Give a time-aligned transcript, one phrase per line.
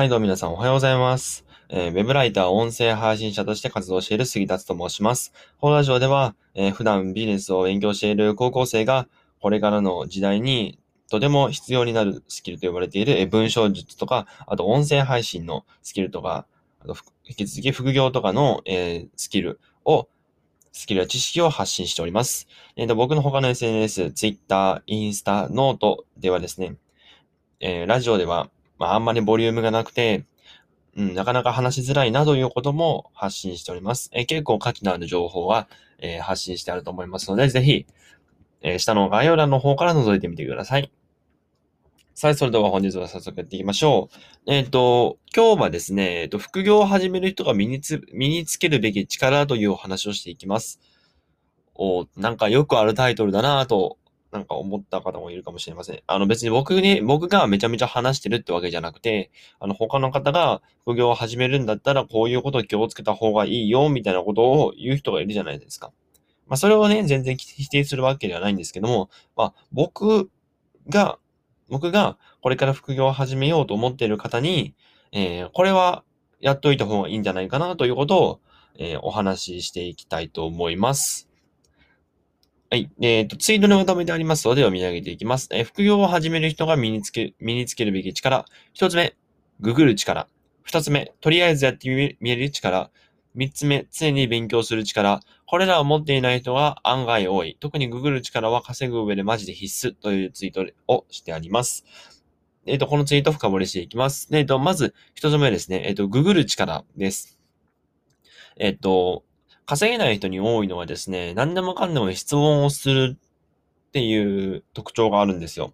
[0.00, 1.44] はい、どうも皆さんおはようございます。
[1.68, 5.30] えーウェブライター、音声配信者として活動している杉達と申します。
[5.58, 9.08] このラジオでは、えー普段ビジネスを勉強している高校生が、
[9.42, 10.78] これからの時代に
[11.10, 16.46] とても必要になるスキルと呼ばれているえー文章術とか、あと音声配信のスキルとか、
[16.82, 16.96] あと
[17.28, 20.08] 引き続き副業とかの、えースキルを、
[20.72, 22.48] スキルや知識を発信しております。
[22.74, 26.76] えーと僕の他の SNS、Twitter、インスタ、ノートではですね、
[27.60, 28.48] えーラジオでは、
[28.80, 30.24] まあ、あんまりボリュームがなくて、
[30.96, 34.10] うん、なかなか話しづらいなということも発信しております。
[34.14, 37.86] えー結構価値のある情報は、えー発信してあると思いますので、ぜひ、
[38.62, 40.90] えー下の概要欄の方から覗いてみてください。
[42.14, 44.08] さあ、それでは本日は早速やっていきましょ
[44.46, 44.50] う。
[44.50, 50.80] えっ、と、今日はですね、えっ、と、副業を始める人が身につ、身につけるべき力というお話をしていきます。
[51.74, 53.98] おなんかよくあるタイトルだなぁと、
[54.32, 56.02] なんか思った方もいるかもしれません。
[56.06, 65.92] あの別に僕に、僕がめちゃめちゃ話してるってわけじゃなくて、あの他の方が副業を始めるんだったらこういうことを気をつけた方がいいよ、みたいなことを言う人がいるじゃないですか。
[66.46, 70.30] まあそれをね、全然否定するわけではないんですけども、まあ僕
[70.88, 71.18] が、
[71.68, 74.74] 僕がこれから副業を始めようと思っている方に、
[75.12, 76.04] えーこれは
[76.40, 78.40] やっといた方がいいんじゃないかなということを、
[78.78, 81.29] えーお話ししていきたいと思います。
[82.72, 82.88] はい。
[83.00, 85.48] えっ、と、ツイートのまとめてありますので読み上げていきます。
[85.50, 88.44] えー副業を始める人が身につけ、身につけるべき力。
[88.74, 89.16] 一つ目、
[89.58, 90.28] ググる力。
[90.62, 92.92] 二つ目、とりあえずやってみる力。
[93.34, 95.20] 三つ目、常に勉強する力。
[95.46, 97.56] これらを持っていない人が案外多い。
[97.58, 101.84] 特にググる力は稼ぐ上でマジで必須というツイートをしてあります。
[102.66, 104.28] えっ、と、このツイート深掘りしていきます。
[104.30, 105.82] えっ、と、まず、一つ目ですね。
[105.86, 107.40] えっ、と、ググる力です。
[108.56, 109.24] えっ、と、
[109.70, 115.72] 稼げない人に多いのはですね、何でもかんでも質問をするっていう特徴があるんですよ。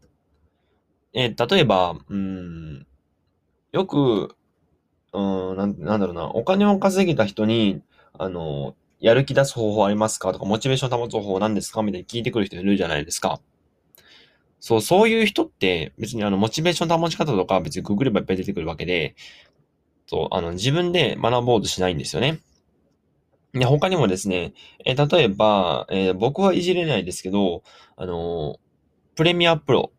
[1.14, 2.86] えー例えば、うん、
[3.72, 4.36] よく、
[5.14, 5.18] う
[5.54, 7.80] んなん、なんだろうな、お金を稼げた人に、
[8.18, 10.34] あの、やる気出す方法ありますか？
[10.34, 11.82] とか、モチベーション保つ方法何ですか？
[11.82, 13.40] みたいに聞いてくる人いるじゃないですか。
[14.60, 19.14] そう、そういう人って、別にあの、モチベーション保ち方とか別にググればいっぱい出てくるわけで、
[20.06, 22.40] そう、あの、自分で学ぼうとしないんですよね。
[23.58, 24.52] で、他にもですね、
[24.84, 27.62] えー例えば、えー僕はいじれないですけど、
[27.96, 28.58] あのー
[29.16, 29.92] プレミアプロ、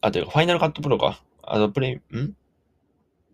[0.00, 1.20] あ、というか、ファイナルカットプロか。
[1.42, 2.02] あの、プレ、ん？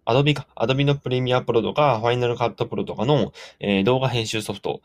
[0.07, 0.47] アドビか。
[0.55, 4.81] アドビのプレミアプロとか、ファイナルカットプロとかの、え動画編集ソフト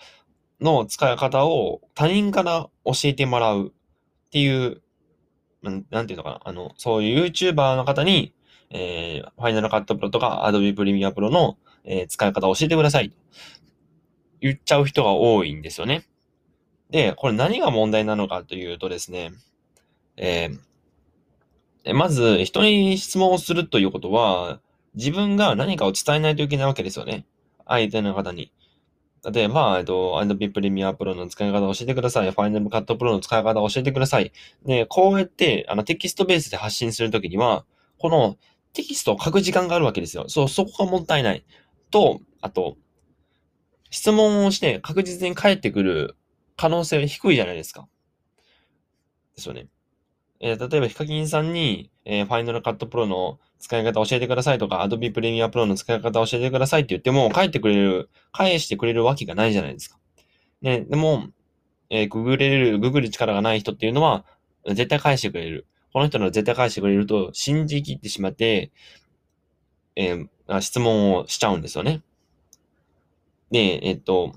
[0.59, 4.81] の使い方を他人から教えてもらうっていう、
[5.63, 6.41] なんていうのかな。
[6.43, 8.33] あの、そういう YouTuber の方に、
[8.71, 13.13] えーファイナルカットプロとか、アドビプレミアプロの、えー使い方を教えてください。
[14.45, 16.05] 言っちゃう人が多いんですよね。
[16.91, 19.31] で、これ何が問題なのかというとですね、
[20.17, 20.59] えー
[21.93, 24.59] まず、人に質問をするということは、
[24.95, 27.25] 自分が何かを伝えないといけないわけですよね。
[27.67, 28.51] 相手の方に。
[29.31, 32.29] 例えば、えっと、Adobe Premiere Pro の使い方を教えてください。
[32.31, 34.31] Final Cut Pro の使い方を教えてください。
[34.65, 37.65] で、こうやって、あの、テキストベースで発信するときには、
[37.99, 38.37] この
[38.73, 40.25] テキストを書く時間があるわけですよ。
[40.27, 41.45] そう、そこがもったいない。
[41.91, 42.77] と、あと、
[43.95, 46.17] 質問をして確実に返ってくる
[46.57, 47.87] 可能性は低いじゃないですか。
[49.37, 49.67] ですよね。
[50.41, 59.97] えー例えば、ヒカキンさんに、えー、Final Cut Pro の使い方教えてくださいとか、Adobe Premiere Pro の使い方教えてくださいって言っても、返ってくれる、返してくれるわけがないじゃないですか。
[60.61, 61.29] ね、でも、
[61.89, 64.25] えー、ググれる、ググる力がない人っていうのは、
[64.67, 65.67] 絶対返してくれる。
[65.93, 68.73] この人の絶対返してくれると信じきってしまって、
[69.95, 70.27] えー
[70.59, 72.03] 質問をしちゃうんですよね。
[73.55, 74.33] で、えっと、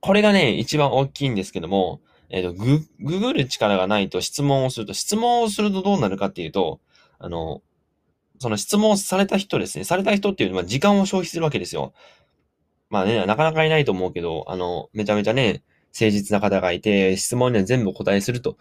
[0.00, 6.80] これがね、一番大きいんですけども、えっと、グ、ググる力がないと質問をすると、質問をするとどうなるかっていうと、
[7.20, 7.62] あの、
[8.40, 9.84] その質問された人ですね。
[9.84, 11.94] された人っていうのは時間を消費するわけですよ。
[12.90, 15.62] まあね、なかなかいないと思うけど、あの、めちゃめちゃね、
[15.94, 18.56] 誠実な方がいて、質問には全部答えすると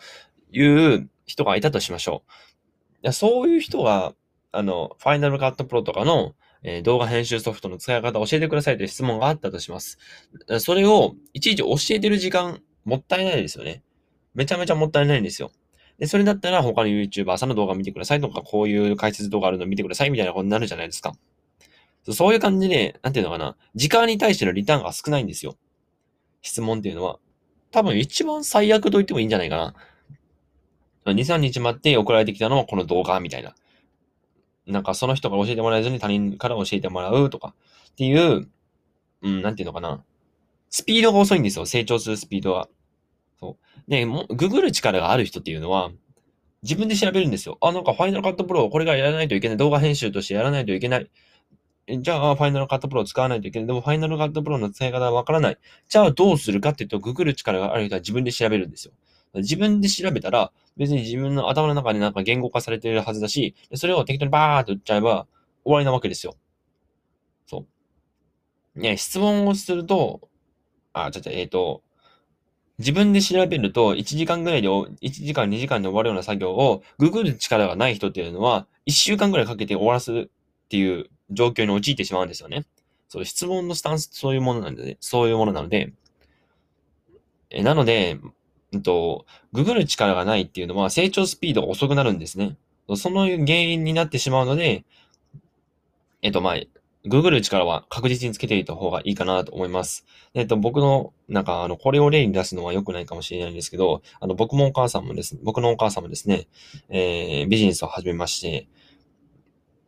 [0.52, 2.32] いう人がいたとしましょう。
[2.32, 4.14] いやそういう人が、
[4.52, 6.36] あの、ファイナルカットプロとかの、
[6.68, 10.00] えー動画編集ソフトの使い方を教えてくださいという質問があったとします。
[10.60, 13.84] それをいちいち教えてる時間もったいないですよね。
[14.34, 15.52] めちゃめちゃもったいないんですよ。
[16.00, 21.14] で、それだったら他の YouTuber さんの動画見てくださいとか、こういう解説動画あるの見てくださいみたいなことになるじゃないですか。
[22.12, 23.56] そういう感じで、なんていうのかな。
[23.76, 25.56] 時間に対してのリターンが少ないんですよ。
[26.42, 27.20] 質問っていうのは。
[27.72, 31.14] 多分一番最悪と言ってもいいんじゃないかな。
[31.14, 33.56] 2、3日待って送られてきたのはこの動画みたいな。
[34.68, 37.54] なんかその人が教えてもらえずに他人から教えてもらうとか
[37.92, 38.48] っていう、
[39.22, 40.04] うん、なんていうのかな。
[40.70, 41.66] スピードが遅いんですよ。
[41.66, 42.68] 成長するスピードは。
[43.40, 43.58] そ
[43.88, 43.90] う。
[43.90, 45.92] で、もググる力がある人っていうのは、
[46.64, 47.58] 自分で調べるんですよ。
[47.62, 49.58] あ、なんかファイナルカットプロを、これがやらないといけない。
[49.58, 51.10] 動画編集としてやらないといけない。
[51.88, 53.68] じゃあ、ファイナルカットプロを使わないといけない。
[53.68, 55.58] でも、ファイナルカットプロの使い方はわからない。
[55.88, 58.94] じゃあ、どうするかっていうと、ググる力がある人は自分で調べるんですよ。
[59.42, 65.28] 自分で調べたら、別に自分の頭の中でなんか言語化されてるはずだし、それを適当にバーっと打っちゃえば
[65.64, 66.36] 終わりなわけですよ。
[67.48, 67.66] そ
[68.76, 68.80] う。
[68.80, 70.30] ね、質問をすると、
[70.94, 71.82] あ、ちょっと、えっ、ー、と、
[72.78, 80.28] 自分で調べると1時間ぐらいで、1時間2時間で終わるような作業をググる力がない人っていうのは1週間ぐらいかけて終わらすっ
[80.68, 82.66] ていう状況に陥ってしまうんですよね。
[83.08, 85.94] そう、質問のスタンスそういうものなんで、そういうものなので、
[87.50, 88.20] えなので、
[88.76, 92.58] うんと、ググる力がないっていうのは成長スピードが遅くなるんですね。
[92.96, 94.86] その原因になってしまうので、
[96.22, 96.56] えっと、まあ、
[97.08, 100.06] ググる力は確実につけていた方がいいかなと思います。
[100.34, 106.48] えっと、僕の、なんか、あの、これを例に出すのは良くないかもしれないんですけど、あの、僕もお母さんもですね、僕のお母さんもですね、
[106.90, 108.68] えー、ビジネスを始めまして、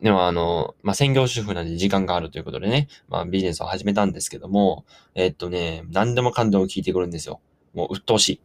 [0.02, 4.86] でも、あの、まあ、専業主婦なんで時間があるということでね、まあ、ビジネスを始めたんですけども、
[5.16, 7.42] えっとね、何でもかんでも聞いてくるんですよ。
[7.74, 8.42] もう、鬱陶しい。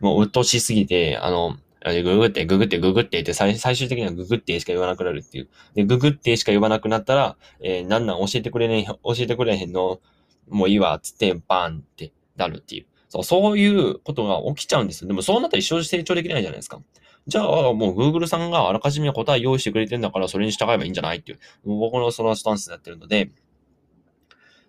[0.00, 5.48] もう、鬱陶しすぎて、あの、ググって、ググって、ググってって最、最終的にはググってしか言わなくなるっていう。
[5.74, 10.00] で、ググってしか言わなくなったら、えー、なんなん教えてくれねえ、教えてくれへんの、
[10.48, 12.86] もういいわ、つって、バーンってなるっていう。
[13.08, 15.08] そう、そういうことが起きちゃうんですよ。
[15.08, 16.80] でもそうなったら一生成長できないじゃないですか。
[17.26, 21.38] じゃあ、もう Google さんがあらかじめ答え用意してくれてんだから、それに従えばいいんじゃないっていう。
[21.68, 23.30] もう僕のそのスタンスになってるので、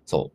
[0.05, 0.31] そ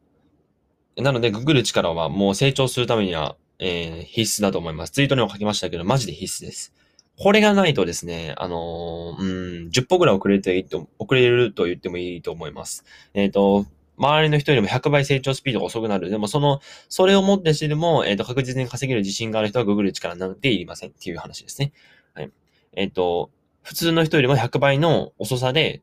[0.97, 1.03] う。
[1.03, 4.93] なので、ググる力はもう成長するためには、えー、必須だと思います。
[4.93, 6.75] ツイートにも書きましたけど、マジで必須です。
[7.17, 12.85] これがないとですね、あのー、うん、10歩ぐらい遅れていいと、遅れると言ってもいいと思います。
[13.15, 13.67] えっ、ー、と、
[13.97, 16.11] 周りの人よりも100倍成長スピードが遅くなる。
[16.11, 21.73] でも、その、それをもってしてでも、えっ、ー、と、確実に稼げる自信がある人はググる力なんていりませんっていう話ですね。
[22.15, 22.31] はい。
[22.75, 23.31] えっ、と、
[23.63, 25.83] 普通の人よりも100倍の遅さで、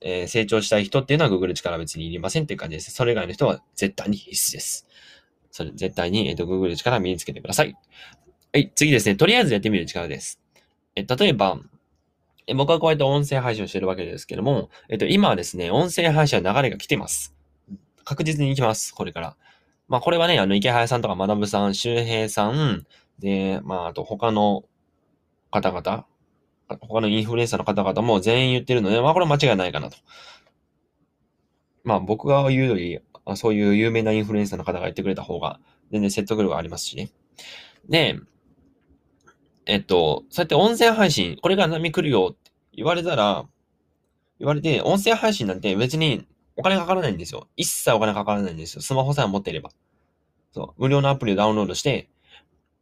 [0.00, 2.92] え、成長したい人っていうのはググる力は別にいりませんっていう感じです。
[2.92, 4.86] それ以外の人は絶対に必須です。
[5.56, 7.74] それ、絶対に、えっ、ー、と、ググる力身につけてください。
[8.52, 9.16] はい、次ですね。
[9.16, 10.38] とりあえずやってみる力です。
[10.94, 11.58] え、例えば、
[12.46, 17.34] え僕はこうやって音声配信をしてるわけですけども、えっと、今はですね、音声配信の流れが来てます。
[18.04, 19.36] 確実に行きます、これから。
[19.88, 22.86] まあ、これはね、あの、池早さんとか学さん、周平さん、
[23.18, 24.64] で、まあ、あと他の
[25.50, 26.04] 方々、
[26.68, 29.96] 他のインフルエンサーの方々も全員言ってるので、まあ、これは間違いないかなと。
[31.82, 37.10] まあ、僕が言うより、あそういう有名なインフルエンサーの方が言ってくれた方が、全然説得力がありますしね。
[37.88, 38.18] で、
[39.66, 43.44] えっと、そうやって音声配信、これが波来るよって言われたら、
[44.38, 46.26] 言われて、音声配信なんて別に
[46.56, 47.48] お金かからないんですよ。
[47.56, 48.82] 一切お金かからないんですよ。
[48.82, 49.70] スマホさえ持っていれば。
[50.52, 50.80] そう。
[50.80, 52.08] 無料のアプリをダウンロードして、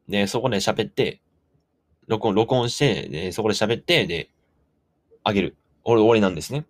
[0.08, 1.20] で、そこで喋って、
[2.06, 4.30] 録音、録音して、で、そこで喋って、で、
[5.22, 5.56] あげる。
[5.84, 6.66] 俺終わりなんですね。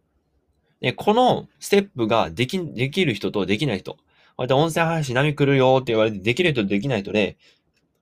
[0.80, 3.94] で、このステップができ、できる人とできない人。
[3.94, 3.98] こ
[4.38, 7.36] うやって音声配信波来るよって言われて、できる人とできない人で、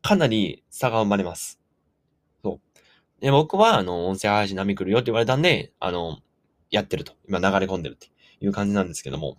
[0.02, 1.60] かなり差が生まれます。
[2.42, 2.60] そう
[3.20, 6.18] で、僕は、あの、音声配信波来るよって言われたんで、あの、
[6.70, 7.12] やってると。
[7.28, 8.08] 今流れ込んでるって
[8.40, 9.36] いう感じなんですけども。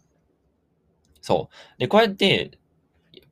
[1.22, 1.80] そう。
[1.80, 2.52] で、こうやって、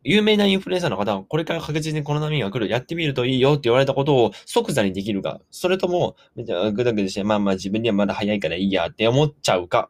[0.04, 9.90] 有名なインフルエンサーの方がこれから確実にこの波が来る、やってみるといいよって言われたことを即座にできるか、それとも、ぐだぐだして、まあまあ自分にはまだ早いからいいやって思っちゃうか、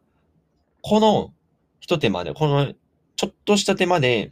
[0.81, 1.33] この
[1.79, 2.73] 一手間で、この
[3.15, 4.31] ちょっとした手間で、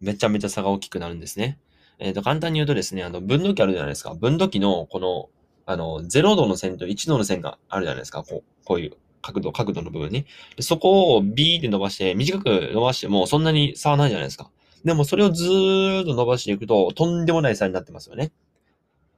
[0.00, 1.58] めちゃめちゃ差が大きくなるんですね。
[1.98, 4.14] えっ、ー、と、簡単に言うとですね、あの、分度器あるじゃないですか。
[4.14, 5.30] 分度器の、この、
[5.64, 8.24] あの、0度の線と1度の線があるじゃないですか。
[8.24, 10.26] こう、こういう角度、角度の部分に。
[10.56, 14.50] でそこを B で伸ばして、短く伸ばしてもそんなに差はないじゃないですか。
[14.84, 18.32] でもそれをずーっと伸ばしていくと、とんでもない差になってますよね。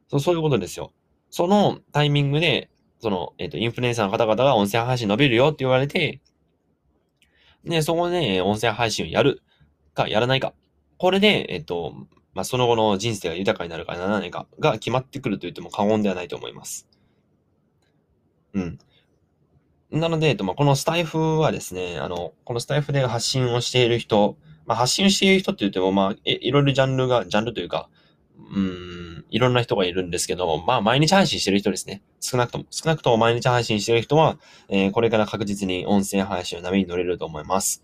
[0.09, 0.93] そうそういうことですよ。
[1.31, 2.71] そのタイミングで、
[3.01, 6.21] その、えっ、ー、と、インフルエンサーの方々が音声配信伸びるよって言われて、
[7.65, 9.43] で、そこで、ね、音声配信をやる
[9.95, 10.55] か、やらないか。
[10.99, 11.95] これで、えっ、ー、と、
[12.35, 16.89] まあ、その後の人生が豊かになるかならないかが決まってくると言っても過言ではないと思います。
[18.55, 18.79] うん。
[19.91, 24.37] なので、えっと、まあ、このスタイフはですね、あの、このスタイフで発信をしている人、
[24.67, 27.89] まあ、発信している人って言っても、まあ、いろいろジャンルが、ジャンルというか、
[28.55, 32.03] うん、いろんな人がいるんですけど、まあ、毎日配信してる人ですね。
[32.21, 34.39] 少なくとも、少なくとも毎日配信してる人は、
[34.69, 37.83] えー、これから確実に音声配信の波に乗れると思います。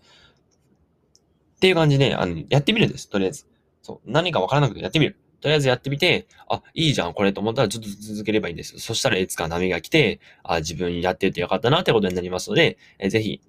[1.55, 3.47] っていう感じで、あの、やってみるんです、とりあえず。
[3.81, 4.11] そう。
[4.11, 5.17] 何かわからなくてやってみる。
[5.41, 8.79] とりあえずやってみて、あ、いいじゃん、これと思ったらずっと続ければいいんです。
[8.79, 13.41] そしたらいつか波が来て、あ、自分やっててよかったなってことになりますので、えぜひ、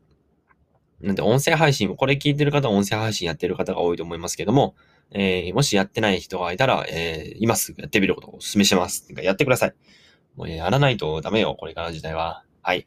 [1.02, 4.74] なんで音声配信、これ聞いてる方は音声配信やってる方が多いと思いますけども、
[5.10, 9.12] えー、もしやってない人がいたら、えー、今すぐやってみることをお勧めします。
[9.20, 9.74] やってください。
[10.36, 12.44] もうやらないとダメよ、これから時代は。
[12.62, 12.86] はい。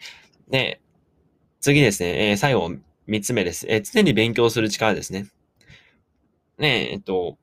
[0.49, 0.81] で、
[1.59, 2.71] 次ですね、えー、最後、
[3.05, 3.67] 三つ目です。
[3.69, 5.27] えー、常に勉強する力ですね。
[6.57, 7.37] ねえ、えっと、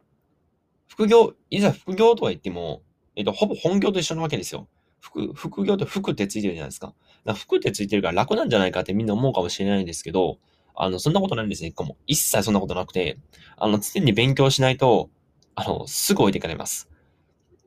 [0.92, 2.82] 副業、いざ副業とは言っても、
[3.16, 4.68] えっと、ほぼ本業と一緒なわけですよ。
[5.00, 6.92] 副、副業って服ってついてるじゃないですか。
[7.24, 10.36] か服ってついてるから楽なんじゃないかってみんな思うかもしれないんですけど、
[10.74, 11.96] あの、そんなことないんですね、一個も。
[12.06, 13.16] 一切そんなことなくて、
[13.56, 15.08] あの、常に勉強しないと、
[15.54, 16.90] あの、すぐ置いていかれます。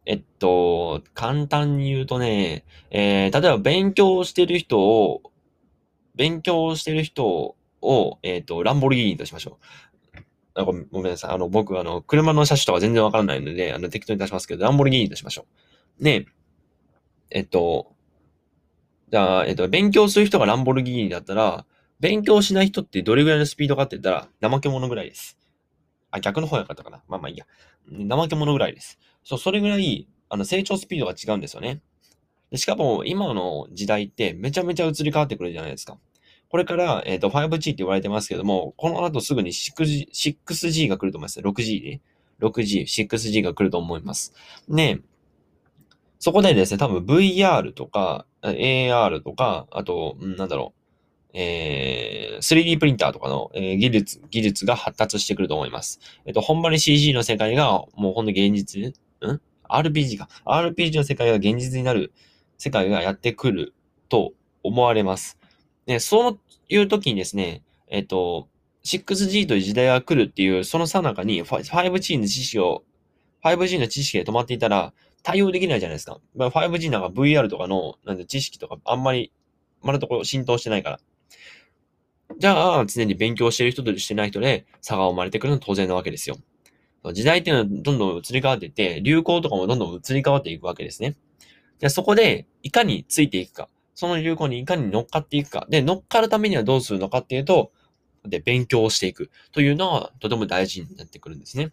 [0.05, 5.23] えっと、簡単に言うとね、えー、例えば勉強してる人を、
[6.13, 9.94] 勉強してる人を、えっ、と、ランボルギーニとしましょう。
[10.55, 11.31] あごめんなさい。
[11.31, 15.45] あの、僕、あの、車の車種とか全然わからないので、あの、適当に出しますけど、ランボルギーニとしましょ
[15.99, 16.03] う。
[16.03, 16.25] で、
[17.29, 17.93] えっと、
[19.11, 21.65] じゃあ、えっと、勉強する人がランボルギーニだったら、
[21.99, 25.37] 勉強しない人ってどれぐらいのスピードかって言ったら、怠け者ぐらいです。
[26.11, 27.03] あ、逆の方やかったかな。
[27.07, 27.45] まあまあいいや。
[27.91, 28.97] 怠け者ぐらいです。
[29.23, 31.81] そう、それぐらい、あの、成長スピードが違うんですよね。
[32.51, 35.97] でしかも、今の時代ってめちゃめちゃ移り変わってくるじゃないですか。
[36.55, 41.41] これから、えっ、ー、と、5G って言われてますけども、この後すぐに 6G, 6G が来ると思います。
[41.41, 41.99] 6G で。
[42.39, 44.33] 6G、6G が来ると思います。
[44.69, 45.01] ね
[46.17, 55.99] そこでですね、多分 VR とか、AR とか、あと、なんだろう、えー、3D プリンターとかの、えー、技術、技術が発達してくると思います。
[56.25, 58.93] えっ、と、ほんまに CG の世界が、もうほんと現実、ん
[59.67, 60.29] ?RPG か。
[60.45, 62.13] RPG の世界が現実になる
[62.57, 63.73] 世界がやってくる
[64.07, 64.31] と
[64.63, 65.37] 思われます。
[65.87, 68.47] ね、そういう時にですね、えっ、と、
[68.83, 72.83] 6G という時代が来るっていう、そのさなかに 5G の知識を、
[73.43, 74.93] 5G の知識で止まっていたら
[75.23, 76.19] 対応できないじゃないですか。
[76.35, 79.31] まあ、5G なんか VR とかのなんで知識とかあんまり、
[79.81, 80.99] まだところ浸透してないから。
[82.37, 86.37] じゃあ、常に勉強してる人としてない人で差が生まれてくるのは当然なわけですよ。
[87.13, 91.15] 時代っていうのはどんどん移り変わっていって、流行とかもどんどん移り変わっていくわけですね。
[91.79, 93.69] じゃあそこで、いかについていくか。
[93.95, 95.65] その流行にいかに乗っかっていくか。
[95.69, 97.71] で、乗っかるためにはどうするのかっていうと、
[98.25, 101.71] で、勉強をしていくというのはとても大事になってくるんですね。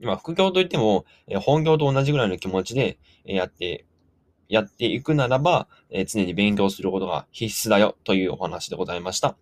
[0.00, 3.86] 今、副業といっても、え本業と同じぐらいの気持ちで、やって、
[4.48, 9.36] やっていくならば、え常に勉強することが必須だよというお話でございました。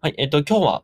[0.00, 0.82] はい、えっ、と、今日は、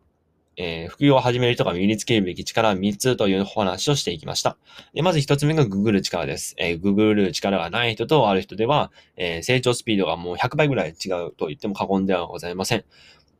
[0.56, 4.56] えー、副業を始める人が身につけるべき力は3つというお話をしていきました。
[4.94, 6.54] でまず1つ目がググる力です。
[6.58, 12.84] えー、ググる力がない人とある人では、えー、成長スピードがもう100倍ぐらい違うと言っても過言ではございません。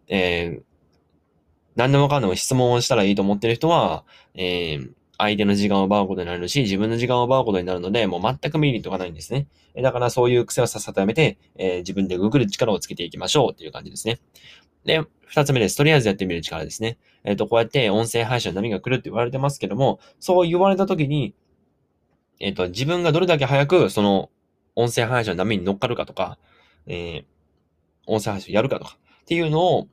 [0.09, 0.63] えー、
[1.77, 4.91] 何でもかんでも質問をしたらいいと思ってる人は、えー、
[5.21, 9.47] 相手の時間を奪うことになるし、自分の時間を奪うことになるので、もう全くメリットがないんですね。
[9.77, 14.19] だからそういう癖をさっさとやめて、えー、自分でググる力をつけていきましょうっていう感じですね。
[14.85, 15.77] で、二つ目です。
[15.77, 16.99] とりあえずやってみる力ですね。
[17.23, 21.35] えっ、ー、と、こうやって音声配信の波が来るって言われてますけども、そう言われたときに、
[22.41, 24.31] えっ、ー、と、自分がどれだけ早くその
[24.75, 26.39] 音声配信の波に乗っかるかとか、
[26.87, 27.25] えー、
[28.07, 29.89] 音声配信やるかとかっていうのを、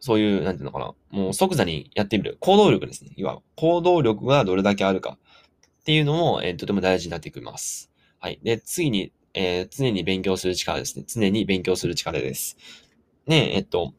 [0.00, 2.36] そういう、なんていうのかな、もう即座にやってみる。
[2.40, 3.12] 行動力ですね。
[3.16, 5.18] いわ、行動力がどれだけあるか
[5.80, 7.90] っていうのも、えー、とても大事になってきます。
[8.18, 8.40] はい。
[8.42, 11.04] で、次に、えー、常に勉強する力ですね。
[11.06, 12.56] 常に勉強する力です。
[13.26, 13.92] ねえ、っと、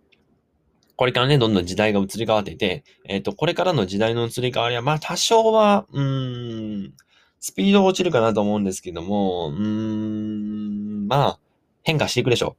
[0.95, 6.93] これからね、どんどん時代が移り変わっていて、えっと、これからの時代の移り変わりは、まあ、多少は、うーん、
[7.39, 11.39] スピード落ちるかなと思うんですけども、うーん、まあ、
[11.83, 12.55] 変化していくでしょ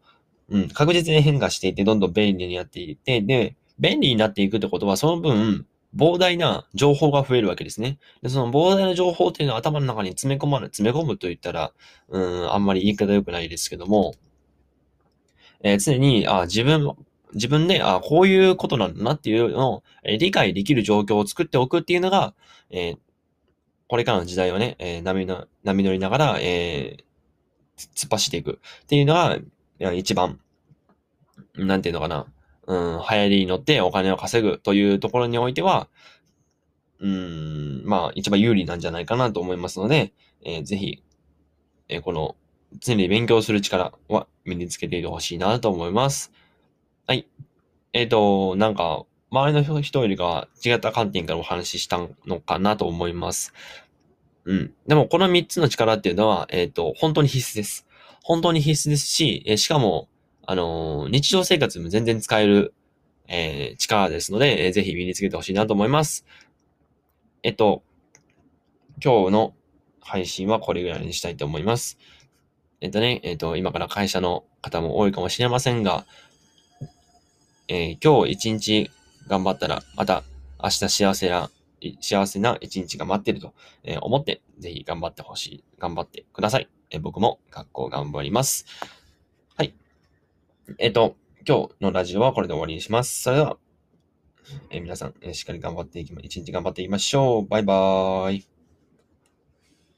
[0.49, 0.59] う。
[0.59, 5.67] うん、確実に変化していて、どんどん便利になっていって、で、便利になっていくってことは、その分、
[5.97, 7.99] 膨大な情報が増えるわけですね。
[8.23, 11.73] で、その膨大な情報っていうのは頭の中に詰め込まれ、詰め込むと言ったら、
[12.09, 14.15] うん、あんまり言い方良くないですけども、
[15.65, 16.95] えー、常に、あ、自分、
[17.33, 22.35] 自分で、あ、こういうことなんだなっていうのを、え、理解できる状況を作っておくっていうのが、
[22.71, 22.97] え、
[23.89, 26.99] これからの時代をね、え、波の、波乗りながら、え、
[27.77, 29.39] 突っ走っていくっていうのが、
[29.95, 30.39] 一番、
[31.57, 32.27] なんていうのかな、
[32.67, 35.89] うん、流行りに乗ってお金を稼ぐというところにおいては、
[37.01, 40.13] うん、まあ、一番有利なんじゃないかなと思いますので、
[40.45, 41.03] えー、ぜひ、
[41.89, 42.37] えー、この
[42.81, 46.33] 常に勉強する力は身につけていてほしいなと思います。
[47.07, 47.27] はい。
[47.93, 53.53] えっ、ー、と、なんか、周りの人よりか違った観点からお話ししたのかなと思います。
[54.45, 54.75] うん。
[54.87, 57.87] でも、この3つの力っていうのは、えっ、ー、と、本当に必須です。
[58.23, 60.09] 本当に必須ですし、えー、しかも、
[60.47, 62.75] あの、日常生活でも全然使える、
[63.27, 66.27] え、力ですので、えー、ぜひ身につけてほしいなと思います。
[67.43, 67.83] えっと、
[69.03, 69.55] 今日の
[70.01, 71.99] 配信はこれぐらいにしたいと思います。
[72.85, 76.05] えっとね、えっと、今から会社の方も多いかもしれませんが、
[77.67, 78.91] えー、今日一日
[79.27, 80.23] 頑張ったら、また
[80.63, 81.51] 明日幸せな、
[82.03, 83.55] 幸せな一日が待ってると
[84.03, 85.65] 思って、ぜひ頑張ってほしい。
[85.79, 86.69] 頑張ってください。
[86.91, 88.67] え、僕も学校頑張ります。
[89.57, 89.73] はい。
[90.77, 91.17] えっと、
[91.49, 93.23] 今日のラジオはこれで終わりにします。
[93.23, 93.57] それでは、
[94.69, 97.47] え、皆さん、え、しっかり頑張っていきま、一日頑張っていきましょう。
[97.49, 98.54] バイバーイ。